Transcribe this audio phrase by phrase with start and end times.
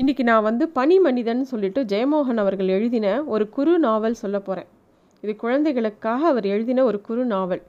[0.00, 4.66] இன்றைக்கி நான் வந்து பனி மனிதன் சொல்லிட்டு ஜெயமோகன் அவர்கள் எழுதின ஒரு குறு நாவல் சொல்ல போகிறேன்
[5.20, 7.62] இது குழந்தைகளுக்காக அவர் எழுதின ஒரு குறு நாவல்.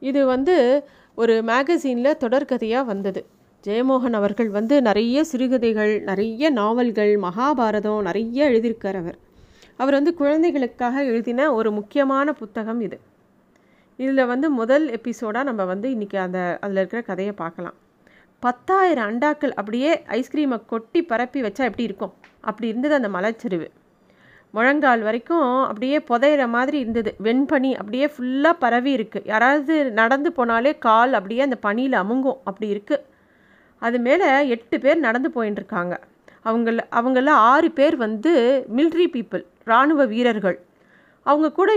[0.00, 3.24] இது வந்து ஒரு மேகசீனில் தொடர்கதையாக வந்தது.
[3.66, 9.18] ஜெயமோகன் அவர்கள் வந்து நிறைய சிறுகதைகள் நிறைய நாவல்கள் மகாபாரதம் நிறைய எழுதியிருக்கார் அவர்.
[9.76, 13.00] அவர் வந்து குழந்தைகளுக்காக எழுதின ஒரு முக்கியமான புத்தகம் இது.
[13.96, 17.74] இதில் வந்து முதல் எபிசோடாக நம்ம வந்து இன்றைக்கி அந்த அதில் இருக்கிற கதையை பார்க்கலாம்.
[18.42, 22.12] பத்தாயிரம் அண்டாக்கள் அப்படியே ஐஸ்கிரீமை கொட்டி பரப்பி வச்சா எப்படி இருக்கும்?
[22.48, 23.68] அப்படி இருந்தது அந்த மலைச்சரிவு.
[24.54, 27.10] முழங்கால் வரைக்கும் அப்படியே புதையிற மாதிரி இருந்தது.
[27.26, 32.38] வெண்பனி அப்படியே ஃபுல்லாக பரவி இருக்குது யாராவது நடந்து போனாலே கால் அப்படியே அந்த பனியில் அமுங்கும்.
[32.50, 33.04] அப்படி இருக்குது
[33.82, 35.96] அது மேலே எட்டு பேர் நடந்து போயின்னு இருக்காங்க.
[36.48, 38.32] அவங்கள அவங்கள ஆறு பேர் வந்து
[38.76, 40.58] மில்ட்ரி பீப்புள் இராணுவ வீரர்கள்.
[41.26, 41.70] அவங்க கூட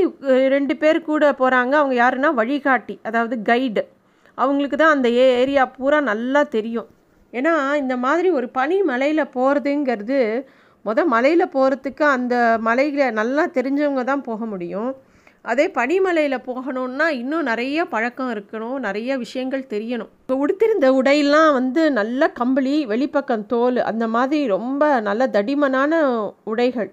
[0.55, 3.83] ரெண்டு பேர் கூட போகிறாங்க அவங்க யாருன்னா வழிகாட்டி அதாவது கைடு
[4.41, 6.89] அவங்களுக்கு தான் அந்த ஏ ஏரியா பூரா நல்லா தெரியும்.
[7.33, 10.19] ஏன்னா இந்த மாதிரி ஒரு பனி மலையில் போகிறதுங்கிறது
[10.85, 12.35] மொதல் மலையில் போகிறதுக்கு அந்த
[12.67, 14.91] மலையில் நல்லா தெரிஞ்சவங்க தான் போக முடியும்.
[15.51, 20.11] அதே பனிமலையில் போகணுன்னா இன்னும் நிறைய பழக்கம் இருக்கணும் நிறைய விஷயங்கள் தெரியணும்.
[20.23, 26.01] இப்போ உடுத்திருந்த உடையெல்லாம் வந்து நல்ல கம்பளி வெளிப்பக்கம் தோல் அந்த மாதிரி ரொம்ப நல்ல தடிமனான
[26.53, 26.89] உடைகள்.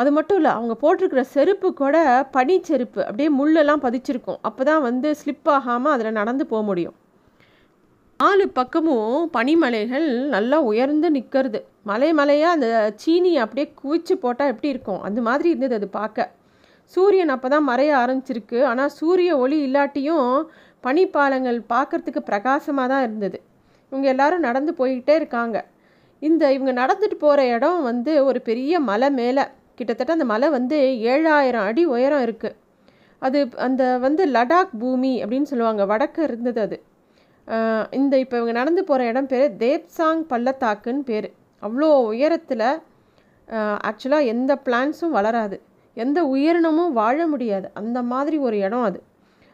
[0.00, 1.96] அது மட்டும் இல்லை அவங்க போட்டிருக்கிற செருப்பு கூட
[2.36, 4.40] பனி செருப்பு அப்படியே முள்ளெல்லாம் பதிச்சிருக்கும்.
[4.48, 6.96] அப்போ தான் வந்து ஸ்லிப் ஆகாமல் அதில் நடந்து போக முடியும்.
[8.20, 12.68] நாலு பக்கமும் பனிமலைகள் நல்லா உயர்ந்து நிற்கிறது மலை மலையாக அந்த
[13.02, 15.00] சீனி அப்படியே குவிச்சு போட்டால் எப்படி இருக்கும்?
[15.08, 16.28] அந்த மாதிரி இருந்தது அது பார்க்க.
[16.94, 18.58] சூரியன் அப்போ தான் மறைய ஆரம்பிச்சிருக்கு.
[18.70, 20.28] ஆனால் சூரிய ஒளி இல்லாட்டியும்
[20.86, 23.38] பனிப்பாலங்கள் பார்க்குறதுக்கு பிரகாசமாக தான் இருந்தது.
[23.92, 25.58] இவங்க எல்லாரும் நடந்து போய்கிட்டே இருக்காங்க.
[26.22, 29.44] இந்த இவங்க நடந்துட்டு போகிற இடம் வந்து ஒரு பெரிய மலை மேலே.
[29.80, 30.78] கிட்டத்தட்ட அந்த மலை வந்து
[31.12, 32.56] ஏழாயிரம் அடி உயரம் இருக்குது
[33.22, 35.82] அது அந்த வந்து லடாக் பூமி அப்படின்னு சொல்லுவாங்க.
[35.92, 36.76] வடக்கு இருந்தது அது.
[37.98, 41.28] இந்த இப்போ இவங்க நடந்து போகிற இடம் பேர் தேப்சாங் பள்ளத்தாக்குன்னு பேர்.
[41.62, 42.66] அவ்வளோ உயரத்தில்
[43.88, 45.56] ஆக்சுவலாக எந்த பிளான்ஸும் வளராது.
[45.96, 47.66] எந்த உயிரினமும் வாழ முடியாது.
[47.80, 49.00] அந்த மாதிரி ஒரு இடம் அது.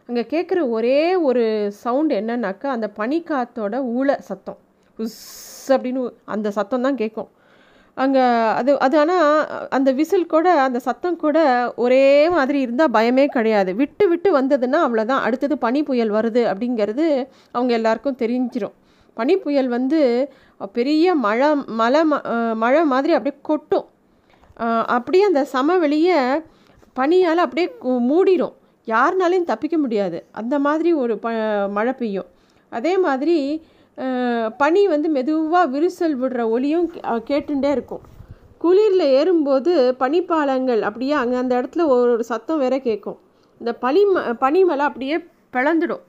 [0.09, 1.43] அங்கே கேட்குற ஒரே ஒரு
[1.83, 4.59] சவுண்ட் என்னன்னாக்கா அந்த பனிக்காத்தோட ஊழ சத்தம்.
[4.99, 5.19] உஸ்
[5.75, 6.03] அப்படின்னு
[6.35, 7.29] அந்த சத்தம் தான் கேட்கும்
[8.01, 8.23] அங்கே
[8.59, 9.29] அது அது ஆனால்
[9.77, 11.37] அந்த விசில் கூட அந்த சத்தம் கூட
[11.83, 12.03] ஒரே
[12.35, 13.71] மாதிரி இருந்தால் பயமே கிடையாது.
[13.81, 17.07] விட்டு விட்டு வந்ததுன்னா அவ்வளோதான் அடுத்தது பனி புயல் வருது அப்படிங்கிறது
[17.55, 18.75] அவங்க எல்லாருக்கும் தெரிஞ்சிடும்
[19.17, 20.01] பனி புயல் வந்து
[20.77, 21.49] பெரிய மழை
[21.79, 22.01] மழை
[22.63, 23.87] மழை மாதிரி அப்படியே கொட்டும்.
[24.95, 26.19] அப்படியே அந்த சமவெளியை
[26.99, 27.67] பனியால் அப்படியே
[28.11, 28.55] மூடிடும்
[28.87, 30.19] யாருனாலையும் தப்பிக்க முடியாது.
[30.41, 31.29] அந்த மாதிரி ஒரு ப
[31.77, 32.29] மழை பெய்யும்.
[32.71, 33.37] அதே மாதிரி
[34.61, 36.87] பனி வந்து மெதுவாக விரிசல் விடுற ஒளியும்
[37.29, 38.03] கேட்டுட்டே இருக்கும்.
[38.63, 39.71] குளிரில் ஏறும்போது
[40.01, 43.17] பனிப்பாலங்கள் அப்படியே அங்கே அந்த இடத்துல ஒரு ஒரு சத்தம் வேற கேட்கும்
[43.61, 44.01] இந்த பனி
[44.43, 45.17] பனிமலை அப்படியே
[45.55, 46.03] பிளந்துடும்.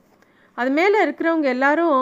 [0.57, 2.01] அது மேலே இருக்கிறவங்க எல்லாரும்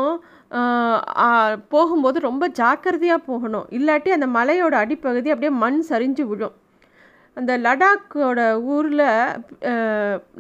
[1.74, 3.66] போகும்போது ரொம்ப ஜாக்கிரதையாக போகணும்.
[3.78, 6.56] இல்லாட்டி அந்த மலையோட அடிப்பகுதி அப்படியே மண் சரிஞ்சு விழும்.
[7.38, 8.40] அந்த லடாக்கோட
[8.76, 9.08] ஊரில்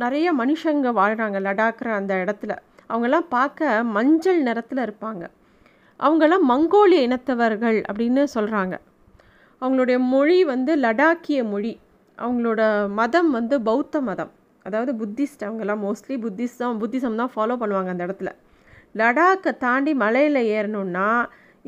[0.03, 2.53] நிறைய மனுஷங்க வாழ்கிறாங்க லடாக்கிற அந்த இடத்துல.
[2.89, 5.23] அவங்கெல்லாம் பார்க்க மஞ்சள் நிறத்தில் இருப்பாங்க.
[5.99, 8.75] அவங்கெல்லாம் மங்கோலிய இனத்தவர்கள் அப்படின்னு சொல்கிறாங்க
[9.61, 11.73] அவங்களுடைய மொழி வந்து லடாக்கிய மொழி.
[12.17, 12.61] அவங்களோட
[12.99, 14.31] மதம் வந்து பௌத்த மதம்.
[14.65, 18.31] அதாவது புத்திஸ்ட் அவங்கெல்லாம் மோஸ்ட்லி புத்திஸ்ட் புத்திசம் தான் ஃபாலோ பண்ணுவாங்க அந்த இடத்துல.
[18.95, 21.09] லடாக்கை தாண்டி மலையில் ஏறணுன்னா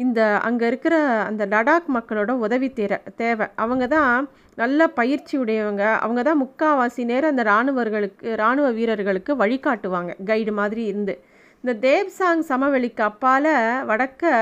[0.04, 0.96] இந்த அங்கே இருக்கிற
[1.30, 3.46] அந்த லடாக் மக்களோட உதவி தேர தேவை.
[3.64, 4.28] அவங்க தான்
[4.62, 5.84] நல்ல பயிற்சி உடையவங்க.
[6.04, 10.12] அவங்க தான் முக்காவாசி நேரம் அந்த இராணுவர்களுக்கு இராணுவ வீரர்களுக்கு வழிகாட்டுவாங்க.
[10.30, 11.16] கைடு மாதிரி இருந்து.
[11.64, 13.52] இந்த தேவ்சாங் சமவெளிக்கு அப்பால்
[13.90, 14.34] வடக்க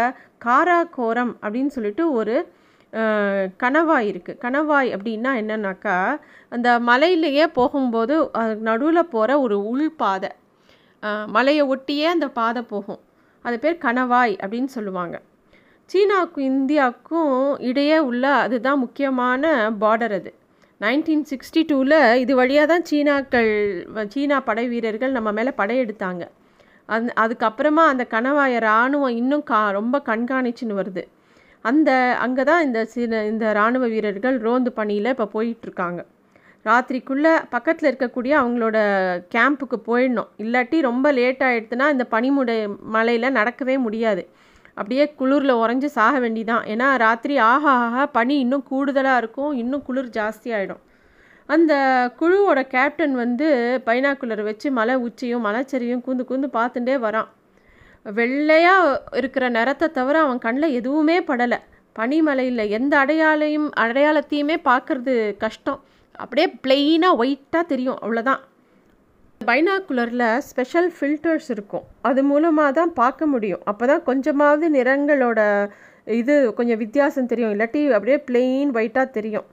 [0.45, 2.35] காராகோரம் அப்படின்னு சொல்லிட்டு ஒரு
[3.63, 5.95] கணவாய் இருக்குது கணவாய் அப்படின்னா என்னன்னாக்கா
[6.56, 8.16] அந்த மலையிலேயே போகும்போது
[8.68, 10.31] நடுவில் போகிற ஒரு உள் பாதை.
[11.35, 13.01] மலையை ஒட்டியே அந்த பாதை போகும்.
[13.45, 15.18] அது பேர் கணவாய் அப்படின்னு சொல்லுவாங்க.
[15.90, 17.36] சீனாவுக்கும் இந்தியாவுக்கும்
[17.70, 19.44] இடையே உள்ள அதுதான் முக்கியமான
[19.81, 20.31] பார்டர் அது.
[20.81, 23.52] நைன்டீன் சிக்ஸ்டி டூவில் இது வழியாக தான் சீனாக்கள்
[24.14, 26.24] சீனா படை வீரர்கள் நம்ம மேலே படையெடுத்தாங்க
[26.90, 31.03] அந் அதுக்கப்புறமா அந்த கணவாய இராணுவம் இன்னும் கா ரொம்ப கண்காணிச்சுன்னு வருது.
[31.66, 31.90] அந்த
[32.25, 36.01] அங்கே தான் இந்த சில இந்த இராணுவ வீரர்கள் ரோந்து பணியில் இப்போ போயிட்டுருக்காங்க.
[36.66, 38.78] ராத்திரிக்குள்ளே பக்கத்தில் இருக்கக்கூடிய அவங்களோட
[39.36, 40.30] கேம்புக்கு போயிடணும்.
[40.44, 42.57] இல்லாட்டி ரொம்ப லேட் ஆகிடுதுன்னா இந்த பனிமுடை
[42.95, 44.24] மலையில் நடக்கவே முடியாது.
[44.79, 46.63] அப்படியே குளிரில் உறைஞ்சி சாக வேண்டிதான்.
[46.74, 49.53] ஏன்னா ராத்திரி ஆக ஆக பனி இன்னும் கூடுதலாக இருக்கும்.
[49.62, 50.83] இன்னும் குளிர் ஜாஸ்தியாகிடும்
[51.50, 51.74] அந்த
[52.19, 53.47] குழுவோட கேப்டன் வந்து
[53.85, 57.29] பைனாக்குலர் வச்சு மலை உச்சியும் மலைச்சரியும் கூந்து கூந்து பார்த்துட்டே வரான்.
[58.06, 61.59] வெள்ளையாக இருக்கிற நிறத்தை தவிர அவன் கண்ணில் எதுவுமே படலை.
[62.00, 65.79] பனிமலையில் எந்த அடையாளையும் அடையாளத்தையுமே பார்க்கறது கஷ்டம்.
[66.24, 68.00] அப்படியே பிளெயினாக ஒயிட்டாக தெரியும்.
[68.03, 68.44] அவ்வளோதான்
[69.42, 71.84] பைனாக்குலரில் ஸ்பெஷல் ஃபில்டர்ஸ் இருக்கும்.
[72.10, 73.62] அது மூலமாக தான் பார்க்க முடியும்.
[73.72, 75.42] அப்போ தான் கொஞ்சமாவது நிறங்களோட
[76.22, 77.54] இது கொஞ்சம் வித்தியாசம் தெரியும்.
[77.56, 79.48] இல்லாட்டி அப்படியே பிளெயின் ஒயிட்டாக தெரியும்.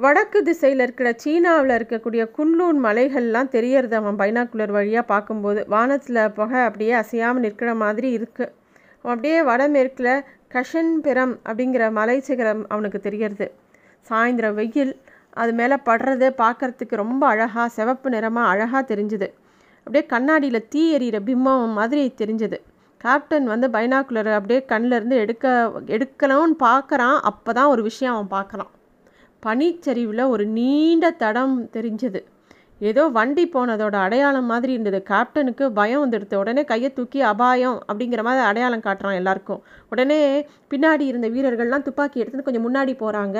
[0.00, 6.94] வடக்கு திசையில் இருக்கிற சீனாவில் இருக்கக்கூடிய குன்லூன் மலைகள்லாம் தெரியறது அவன் பைனாக்குலர் வழியாக பார்க்கும்போது வானத்தில் புகை அப்படியே
[7.02, 8.50] அசையாமல் நிற்கிற மாதிரி இருக்குது
[9.04, 10.14] அவன் அப்படியே வடமேற்கில்
[10.54, 13.46] கஷன்பெரம் அப்படிங்கிற மலை சிகரம் அவனுக்கு தெரியறது.
[14.06, 14.94] சாயந்தரம் வெயில்
[15.34, 19.28] அது மேலே படுறது பார்க்குறதுக்கு ரொம்ப அழகாக சிவப்பு நிறமாக அழகாக தெரிஞ்சுது.
[19.86, 22.58] அப்படியே கண்ணாடியில் தீ எறிகிற பிம்பம் மாதிரி தெரிஞ்சது.
[23.04, 25.46] கேப்டன் வந்து பைனாக்குலர் அப்படியே கண்ணிலேருந்து எடுக்க
[25.96, 27.18] எடுக்கணும்னு பார்க்குறான்.
[27.30, 28.70] அப்போ தான் ஒரு விஷயம் அவன் பார்க்குறான்.
[29.42, 32.20] பனிச்சரிவில் ஒரு நீண்ட தடம் தெரிஞ்சது.
[32.88, 34.98] ஏதோ வண்டி போனதோட அடையாளம் மாதிரி இருந்தது.
[35.10, 39.60] கேப்டனுக்கு பயம் வந்துடுது உடனே கையை தூக்கி அபாயம் அப்படிங்கிற மாதிரி அடையாளம் காட்டுறான் எல்லாருக்கும்.
[39.92, 40.18] உடனே
[40.72, 43.38] பின்னாடி இருந்த வீரர்கள்லாம் துப்பாக்கி எடுத்துன்னு கொஞ்சம் முன்னாடி போகிறாங்க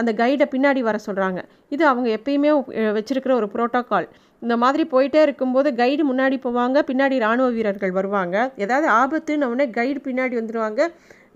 [0.00, 1.42] அந்த கைடை பின்னாடி வர சொல்கிறாங்க
[1.76, 2.52] இது அவங்க எப்பயுமே
[2.98, 4.08] வச்சுருக்கிற ஒரு ப்ரோட்டோக்கால்
[4.44, 8.36] இந்த மாதிரி போயிட்டே இருக்கும்போது கைடு முன்னாடி போவாங்க பின்னாடி இராணுவ வீரர்கள் வருவாங்க.
[8.64, 10.82] ஏதாவது ஆபத்துன்னு உடனே கைடு பின்னாடி வந்துடுவாங்க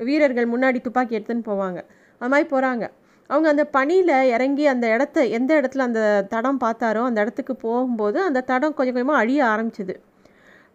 [0.09, 1.81] வீரர்கள் முன்னாடி துப்பாக்கி எடுத்துன்னு போவாங்க.
[2.21, 2.85] அது மாதிரி போகிறாங்க
[3.31, 8.45] அவங்க அந்த பனியில் இறங்கி அந்த இடத்த எந்த இடத்துல அந்த தடம் பார்த்தாரோ அந்த இடத்துக்கு போகும்போது அந்த
[8.51, 9.95] தடம் கொஞ்சம் கொஞ்சமாக அழிய ஆரம்பிச்சிது.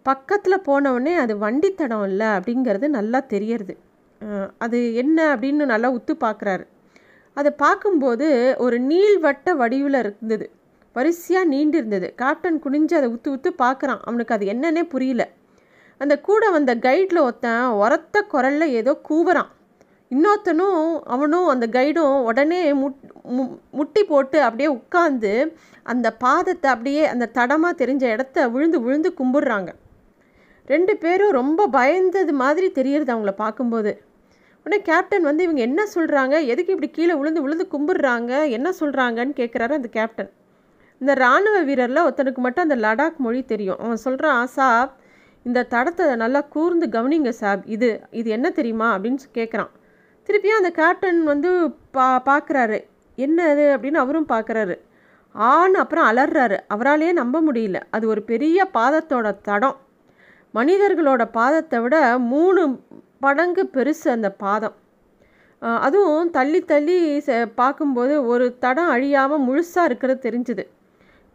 [0.06, 3.74] பக்கத்தில் போனவுடனே அது வண்டி தடம் இல்லை அப்படிங்கிறது நல்லா தெரியறது.
[4.66, 6.66] அது என்ன அப்படின்னு நல்லா உத்து பார்க்குறாரு
[7.38, 8.28] அதை பார்க்கும்போது
[8.66, 10.46] ஒரு நீள்வட்ட வடிவில் இருந்தது.
[10.96, 12.08] வரிசையாக நீண்டு இருந்தது.
[12.22, 15.24] கேப்டன் குனிஞ்சு அதை உத்து உத்து பார்க்குறான் அவனுக்கு அது என்னன்னே புரியல.
[16.02, 19.50] அந்த கூட வந்த கைடில் ஒருத்தன் உரத்த குரலில் ஏதோ கூவுறான்.
[20.12, 20.82] இன்னொருத்தனும்
[21.14, 23.00] அவனும் அந்த கைடும் உடனே முட்
[23.72, 25.32] முட்டி போட்டு அப்படியே உட்காந்து
[25.84, 29.70] அந்த பாதத்தை அப்படியே அந்த தடமாக தெரிஞ்ச இடத்த விழுந்து விழுந்து கும்பிடுறாங்க.
[30.68, 33.92] ரெண்டு பேரும் ரொம்ப பயந்தது மாதிரி தெரியறது அவங்கள பார்க்கும்போது.
[34.66, 38.32] உடனே கேப்டன் வந்து இவங்க என்ன சொல்கிறாங்க எதுக்கு இப்படி கீழே விழுந்து விழுந்து கும்பிடுறாங்க?
[38.58, 40.32] என்ன சொல்கிறாங்கன்னு கேட்குறாரு அந்த கேப்டன்
[41.02, 43.80] இந்த இராணுவ வீரரில் ஒருத்தனுக்கு மட்டும் அந்த லடாக் மொழி தெரியும்.
[43.84, 44.94] அவன் சொல்கிறான் சாப்
[45.46, 47.66] இந்த தடத்தை நல்லா கூர்ந்து கவனிங்க சாப்.
[47.76, 48.88] இது இது என்ன தெரியுமா?
[48.98, 49.72] அப்படின்னு கேட்குறான்
[50.28, 51.50] திருப்பியும் அந்த கேப்டன் வந்து
[51.96, 52.80] பா பார்க்குறாரு
[53.18, 54.76] என்ன அது அப்படின்னு அவரும் பார்க்குறாரு
[55.36, 57.78] ஆன்னு அப்புறம் அலறாரு அவராலேயே நம்ப முடியல.
[57.96, 59.78] அது ஒரு பெரிய பாதத்தோட தடம்.
[60.54, 61.96] மனிதர்களோட பாதத்தை விட
[62.32, 62.62] மூணு
[63.24, 64.76] படங்கு பெருசு அந்த பாதம்.
[65.86, 66.98] அதுவும் தள்ளி தள்ளி
[67.62, 70.64] பார்க்கும்போது ஒரு தடம் அழியாமல் முழுசாக இருக்கிறது தெரிஞ்சுது.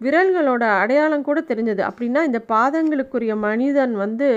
[0.00, 1.82] விரல்களோட அடையாளம் கூட தெரிஞ்சது.
[1.90, 4.28] அப்படின்னா இந்த பாதங்களுக்குரிய மனிதன் வந்து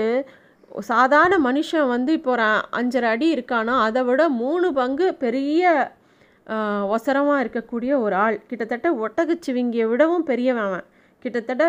[0.90, 2.46] சாதாரண மனுஷன் வந்து இப்போ ஒரு
[2.78, 5.72] அஞ்சரை அடி இருக்கானோ அதை விட மூணு பங்கு பெரிய
[6.94, 8.36] ஒசரமாக இருக்கக்கூடிய ஒரு ஆள்.
[8.48, 10.74] கிட்டத்தட்ட ஒட்டகச்சிவிங்கியை விடவும் பெரியவன்
[11.22, 11.64] கிட்டத்தட்ட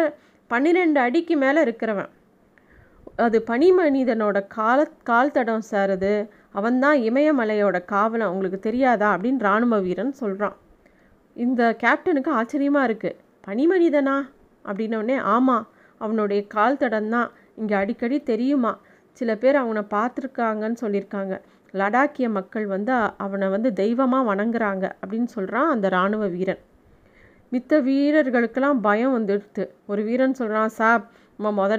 [0.51, 2.09] பன்னிரெண்டு அடிக்கு மேலே இருக்கிறவன்.
[3.25, 4.79] அது பனி மனிதனோட கால
[5.09, 6.13] கால் தடம் சார் அது.
[6.59, 9.07] அவன்தான் இமயமலையோட காவலம் உங்களுக்கு தெரியாதா?
[9.15, 10.57] அப்படின்னு இராணுவ வீரன் சொல்கிறான்
[11.35, 13.17] இந்த கேப்டனுக்கு ஆச்சரியமாக இருக்குது
[13.47, 14.17] பனி மனிதனா?
[14.65, 15.65] அப்படின்னோடனே ஆமாம்
[16.01, 17.29] அவனுடைய கால் தடம் தான்.
[17.61, 18.73] இங்கே அடிக்கடி தெரியுமா?
[19.19, 21.35] சில பேர் அவனை பார்த்துருக்காங்கன்னு சொல்லியிருக்காங்க.
[21.73, 22.93] லடாக்கிய மக்கள் வந்து
[23.25, 26.61] அவனை வந்து தெய்வமாக வணங்குறாங்க அப்படின்னு சொல்கிறான் அந்த இராணுவ வீரன்.
[27.51, 31.05] மித்த வீரர்களுக்கெல்லாம் பயம் வந்துடுது ஒரு வீரன் சொல்கிறான் சாப்
[31.39, 31.73] நம்ம முத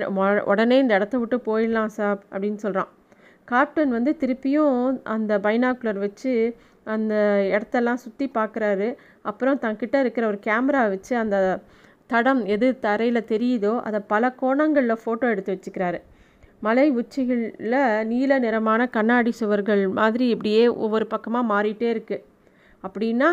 [0.52, 2.90] உடனே இந்த இடத்த விட்டு போயிடலாம் சாப் அப்படின்னு சொல்கிறான்
[3.48, 4.78] கேப்டன் வந்து திருப்பியும்
[5.14, 6.32] அந்த பைனாக்குலர் வச்சு
[6.94, 7.14] அந்த
[7.54, 8.88] இடத்தெல்லாம் சுற்றி பார்க்குறாரு
[9.30, 11.36] அப்புறம் தங்கிட்ட இருக்கிற ஒரு கேமரா வச்சு அந்த
[12.10, 15.98] தடம் எது தரையில் தெரியுதோ அதை பல கோணங்களில் ஃபோட்டோ எடுத்து வச்சுக்கிறாரு.
[16.66, 17.80] மலை உச்சிகளில்
[18.12, 22.24] நீல நிறமான கண்ணாடி சுவர்கள் மாதிரி இப்படியே ஒவ்வொரு பக்கமாக மாறிட்டே இருக்குது
[22.84, 23.28] அப்படின்னா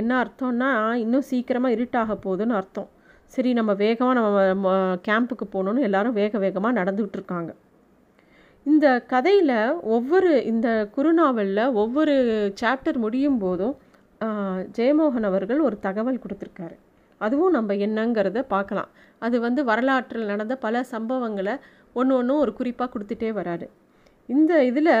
[0.00, 0.70] என்ன அர்த்தம்னா
[1.04, 2.88] இன்னும் சீக்கிரமாக இருட்டாக போகுதுன்னு அர்த்தம்.
[3.34, 4.70] சரி நம்ம வேகமாக நம்ம
[5.06, 7.50] கேம்புக்கு போகணுன்னு எல்லாரும் வேக வேகமாக நடந்துக்கிட்டு இருக்காங்க.
[8.66, 9.56] இந்த கதையில்
[9.96, 12.14] ஒவ்வொரு இந்த குறுநாவலில் ஒவ்வொரு
[12.60, 13.74] சாப்டர் முடியும் போதும்
[14.78, 16.76] ஜெயமோகன் அவர்கள் ஒரு தகவல் கொடுத்துருக்காரு.
[17.20, 18.90] அதுவும் நம்ம என்னங்கிறத பார்க்கலாம்.
[19.26, 21.54] அது வந்து வரலாற்றில் நடந்த பல சம்பவங்களை
[21.96, 23.66] ஒன்று ஒன்றும் ஒரு குறிப்பாக கொடுத்துட்டே வராரு.
[24.28, 24.94] இந்த இதில்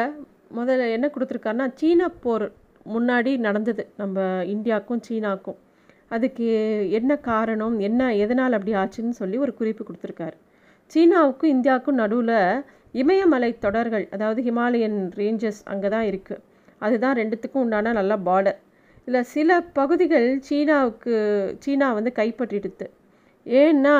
[0.58, 2.46] முதல்ல என்ன கொடுத்துருக்காருன்னா சீன போர்
[2.94, 3.82] முன்னாடி நடந்தது.
[3.96, 4.20] நம்ம
[4.54, 5.58] இந்தியாவுக்கும் சீனாக்கும்.
[6.08, 6.46] அதுக்கு
[6.98, 10.36] என்ன காரணம் என்ன எதனால் அப்படி ஆச்சுன்னு சொல்லி ஒரு குறிப்பு கொடுத்துருக்காரு.
[10.90, 12.36] சீனாவுக்கும் இந்தியாவுக்கும் நடுவில்
[12.94, 16.42] இமயமலை தொடர்கள் அதாவது ஹிமாலயன் ரேஞ்சஸ் அங்கே தான் இருக்குது
[16.78, 18.58] அதுதான் ரெண்டுத்துக்கும் உண்டான நல்ல பார்டர்
[19.08, 21.14] இதில் சில பகுதிகள் சீனாவுக்கு
[21.64, 22.86] சீனா வந்து கைப்பற்றிடுது
[23.46, 23.96] ஏன்னா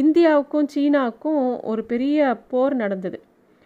[0.00, 3.18] இந்தியாவுக்கும் சீனாவுக்கும் ஒரு பெரிய போர் நடந்தது.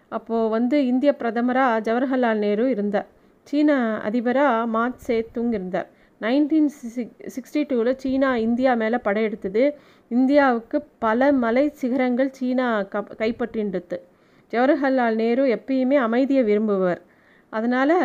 [0.09, 3.09] அப்போது வந்து இந்திய பிரதமராக ஜவஹர்லால் நேரு இருந்தார்.
[3.47, 3.77] சீனா
[4.09, 5.89] அதிபராக மாத் சேத்துங் இருந்தார்.
[6.21, 9.65] நைன்டீன் சிக் சிக்ஸ்டி டூவில் சீனா இந்தியா மேலே படையெடுத்தது.
[10.11, 13.99] இந்தியாவுக்கு பல மலை சிகரங்கள் சீனா க கைப்பற்றின்றது.
[14.53, 17.01] ஜவஹர்லால் நேரு எப்பயுமே அமைதியை விரும்புவர்.
[17.53, 17.97] அதனால்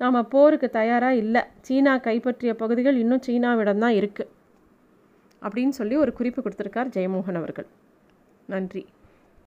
[0.00, 1.42] நாம் போருக்கு தயாராக இல்லை.
[1.60, 4.30] சீனா கைப்பற்றிய பகுதிகள் இன்னும் சீனாவிடம் தான் இருக்குது
[5.42, 7.66] அப்படின்னு சொல்லி ஒரு குறிப்பு கொடுத்துருக்கார் ஜெயமோகன் அவர்கள்.
[8.46, 8.86] நன்றி.